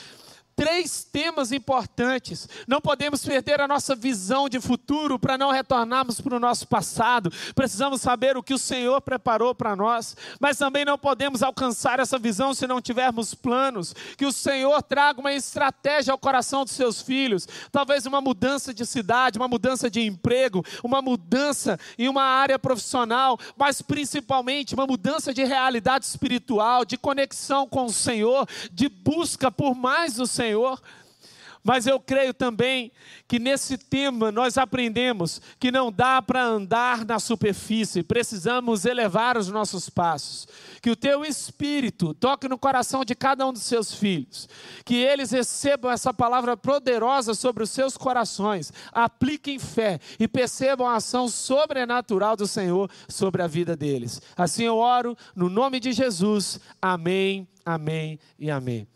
[0.60, 2.46] três temas importantes.
[2.68, 7.32] Não podemos perder a nossa visão de futuro para não retornarmos para o nosso passado.
[7.54, 12.18] Precisamos saber o que o Senhor preparou para nós, mas também não podemos alcançar essa
[12.18, 13.94] visão se não tivermos planos.
[14.18, 18.84] Que o Senhor traga uma estratégia ao coração dos seus filhos, talvez uma mudança de
[18.84, 25.32] cidade, uma mudança de emprego, uma mudança em uma área profissional, mas principalmente uma mudança
[25.32, 30.80] de realidade espiritual, de conexão com o Senhor, de busca por mais do Senhor Senhor.
[31.62, 32.90] Mas eu creio também
[33.28, 39.48] que nesse tema nós aprendemos que não dá para andar na superfície, precisamos elevar os
[39.48, 40.48] nossos passos.
[40.80, 44.48] Que o teu espírito toque no coração de cada um dos seus filhos,
[44.86, 50.96] que eles recebam essa palavra poderosa sobre os seus corações, apliquem fé e percebam a
[50.96, 54.22] ação sobrenatural do Senhor sobre a vida deles.
[54.34, 56.58] Assim eu oro no nome de Jesus.
[56.80, 58.88] Amém, amém e amém.